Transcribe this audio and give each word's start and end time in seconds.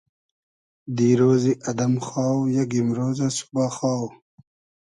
دیرۉزی 0.95 1.53
ادئم 1.69 1.93
خاو، 2.07 2.39
یئگ 2.55 2.71
ایمرۉزۂ، 2.75 3.27
سوبا 3.37 3.65
خاو 3.75 4.05